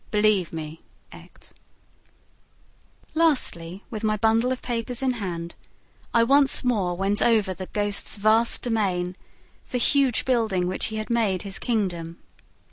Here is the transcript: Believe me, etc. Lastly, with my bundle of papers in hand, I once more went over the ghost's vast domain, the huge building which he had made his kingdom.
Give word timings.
Believe 0.09 0.51
me, 0.51 0.81
etc. 1.11 1.55
Lastly, 3.13 3.83
with 3.91 4.03
my 4.03 4.17
bundle 4.17 4.51
of 4.51 4.63
papers 4.63 5.03
in 5.03 5.11
hand, 5.11 5.53
I 6.11 6.23
once 6.23 6.63
more 6.63 6.95
went 6.97 7.21
over 7.21 7.53
the 7.53 7.67
ghost's 7.67 8.15
vast 8.15 8.63
domain, 8.63 9.15
the 9.69 9.77
huge 9.77 10.25
building 10.25 10.67
which 10.67 10.87
he 10.87 10.95
had 10.95 11.11
made 11.11 11.43
his 11.43 11.59
kingdom. 11.59 12.17